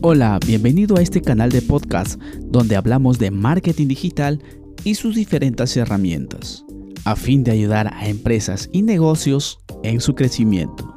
[0.00, 4.40] Hola, bienvenido a este canal de podcast donde hablamos de marketing digital
[4.84, 6.64] y sus diferentes herramientas,
[7.04, 10.94] a fin de ayudar a empresas y negocios en su crecimiento.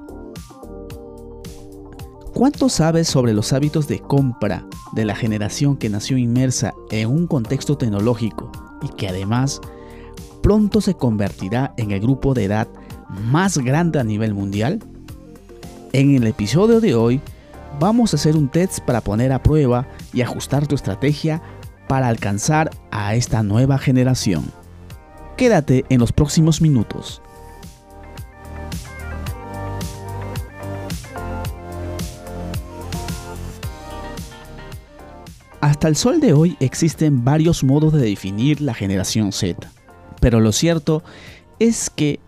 [2.36, 7.26] ¿Cuánto sabes sobre los hábitos de compra de la generación que nació inmersa en un
[7.26, 8.52] contexto tecnológico
[8.84, 9.62] y que además
[10.44, 12.68] pronto se convertirá en el grupo de edad
[13.32, 14.80] más grande a nivel mundial?
[15.92, 17.20] En el episodio de hoy
[17.80, 21.42] vamos a hacer un test para poner a prueba y ajustar tu estrategia
[21.88, 24.52] para alcanzar a esta nueva generación.
[25.38, 27.22] Quédate en los próximos minutos.
[35.62, 39.70] Hasta el sol de hoy existen varios modos de definir la generación Z,
[40.20, 41.04] pero lo cierto
[41.60, 42.20] es que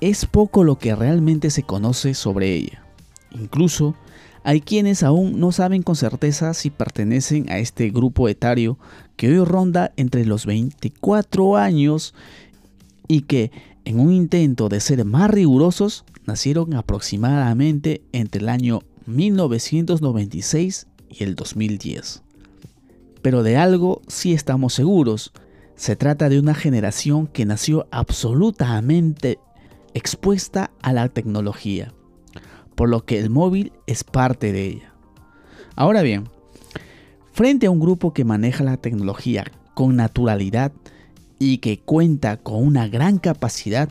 [0.00, 2.84] es poco lo que realmente se conoce sobre ella.
[3.30, 3.94] Incluso
[4.44, 8.78] hay quienes aún no saben con certeza si pertenecen a este grupo etario
[9.16, 12.14] que hoy ronda entre los 24 años
[13.06, 13.52] y que
[13.84, 21.34] en un intento de ser más rigurosos nacieron aproximadamente entre el año 1996 y el
[21.34, 22.22] 2010.
[23.20, 25.32] Pero de algo sí estamos seguros,
[25.76, 29.38] se trata de una generación que nació absolutamente
[29.94, 31.92] expuesta a la tecnología
[32.82, 34.92] por lo que el móvil es parte de ella.
[35.76, 36.24] Ahora bien,
[37.32, 39.44] frente a un grupo que maneja la tecnología
[39.74, 40.72] con naturalidad
[41.38, 43.88] y que cuenta con una gran capacidad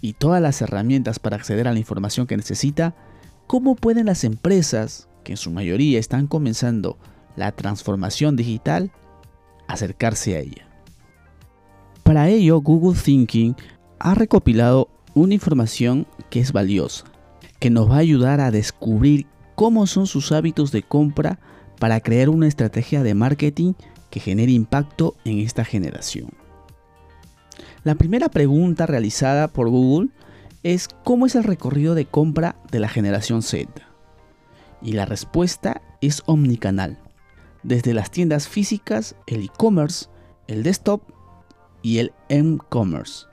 [0.00, 2.96] y todas las herramientas para acceder a la información que necesita,
[3.46, 6.98] ¿cómo pueden las empresas, que en su mayoría están comenzando
[7.36, 8.90] la transformación digital,
[9.68, 10.68] acercarse a ella?
[12.02, 13.54] Para ello, Google Thinking
[14.00, 17.13] ha recopilado una información que es valiosa
[17.64, 21.38] que nos va a ayudar a descubrir cómo son sus hábitos de compra
[21.78, 23.72] para crear una estrategia de marketing
[24.10, 26.28] que genere impacto en esta generación.
[27.82, 30.10] La primera pregunta realizada por Google
[30.62, 33.70] es cómo es el recorrido de compra de la generación Z.
[34.82, 36.98] Y la respuesta es omnicanal,
[37.62, 40.08] desde las tiendas físicas, el e-commerce,
[40.48, 41.00] el desktop
[41.80, 43.24] y el m-commerce.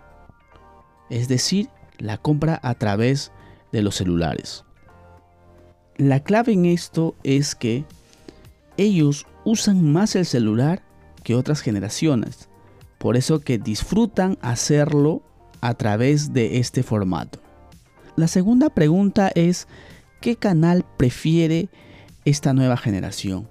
[1.10, 1.68] Es decir,
[1.98, 3.34] la compra a través
[3.72, 4.64] de los celulares.
[5.98, 7.86] La clave en esto es que
[8.78, 10.82] ellos usan más el celular
[11.24, 12.50] que otras generaciones,
[12.98, 15.22] por eso que disfrutan hacerlo
[15.62, 17.40] a través de este formato.
[18.16, 19.68] La segunda pregunta es,
[20.20, 21.70] ¿qué canal prefiere
[22.26, 23.48] esta nueva generación?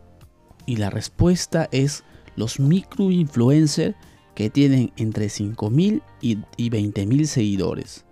[0.66, 2.04] Y la respuesta es
[2.36, 3.94] los microinfluencers
[4.34, 6.36] que tienen entre 5.000 y
[6.70, 8.04] 20.000 seguidores.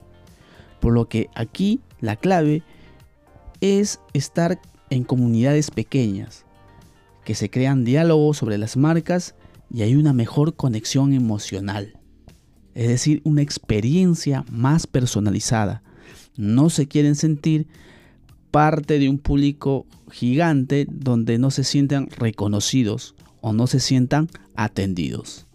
[0.81, 2.63] Por lo que aquí la clave
[3.61, 4.61] es estar
[4.91, 6.45] en comunidades pequeñas,
[7.25, 9.35] que se crean diálogos sobre las marcas
[9.73, 11.99] y hay una mejor conexión emocional.
[12.75, 15.83] Es decir, una experiencia más personalizada.
[16.37, 17.67] No se quieren sentir
[18.51, 25.47] parte de un público gigante donde no se sientan reconocidos o no se sientan atendidos.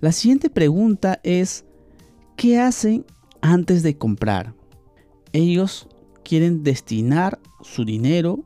[0.00, 1.64] La siguiente pregunta es,
[2.36, 3.04] ¿qué hacen
[3.42, 4.54] antes de comprar.
[5.32, 5.88] Ellos
[6.24, 8.44] quieren destinar su dinero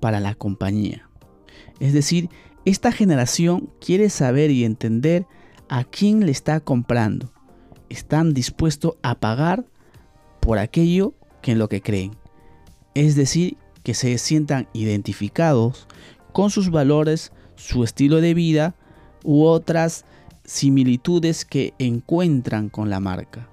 [0.00, 1.08] para la compañía.
[1.80, 2.28] Es decir,
[2.64, 5.26] esta generación quiere saber y entender
[5.68, 7.32] a quién le está comprando.
[7.88, 9.64] Están dispuestos a pagar
[10.40, 12.16] por aquello que en lo que creen.
[12.94, 15.86] Es decir, que se sientan identificados
[16.32, 18.74] con sus valores, su estilo de vida
[19.22, 20.04] u otras
[20.44, 23.48] similitudes que encuentran con la marca.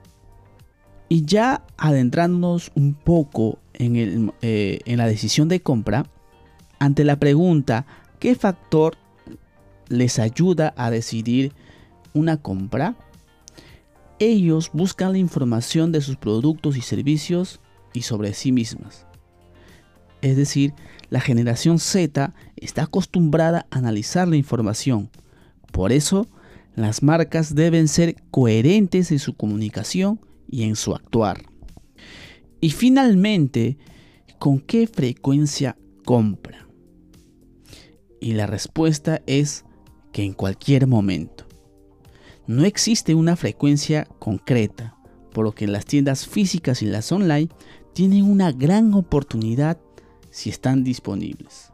[1.13, 6.07] Y ya adentrándonos un poco en, eh, en la decisión de compra,
[6.79, 7.85] ante la pregunta,
[8.17, 8.97] ¿qué factor
[9.90, 11.53] les ayuda a decidir
[12.16, 12.96] una compra?
[14.17, 17.61] Ellos buscan la información de sus productos y servicios
[17.93, 19.05] y sobre sí mismas.
[20.23, 20.73] Es decir,
[21.11, 25.11] la generación Z está acostumbrada a analizar la información.
[25.72, 26.28] Por eso,
[26.73, 30.20] las marcas deben ser coherentes en su comunicación
[30.53, 31.41] y en su actuar.
[32.61, 33.79] Y finalmente,
[34.38, 36.67] ¿con qué frecuencia compra?
[38.22, 39.66] Y la respuesta es
[40.11, 41.47] que en cualquier momento.
[42.46, 44.96] No existe una frecuencia concreta,
[45.34, 47.49] por lo que las tiendas físicas y las online
[47.94, 49.79] tienen una gran oportunidad
[50.29, 51.72] si están disponibles.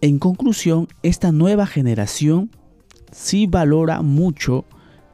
[0.00, 2.50] En conclusión, esta nueva generación
[3.10, 4.64] sí valora mucho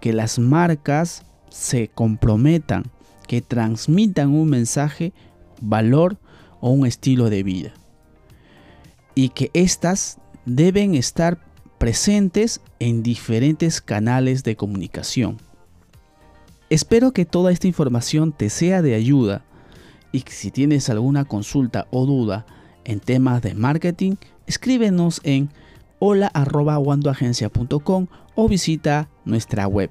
[0.01, 2.85] que las marcas se comprometan,
[3.27, 5.13] que transmitan un mensaje,
[5.61, 6.19] valor
[6.61, 7.73] o un estilo de vida.
[9.15, 11.45] y que éstas deben estar
[11.79, 15.39] presentes en diferentes canales de comunicación.
[16.71, 19.45] Espero que toda esta información te sea de ayuda
[20.13, 22.47] y que si tienes alguna consulta o duda
[22.85, 24.15] en temas de marketing,
[24.47, 25.51] escríbenos en
[25.99, 28.07] hola.wandoagencia.com
[28.37, 29.91] o visita nuestra web.